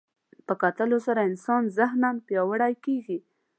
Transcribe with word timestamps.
په 0.47 0.53
کتلو 0.63 0.97
سره 1.07 1.27
انسان 1.29 1.61
ذهناً 1.77 2.09
پیاوړی 2.27 2.73
کېږي 2.85 3.17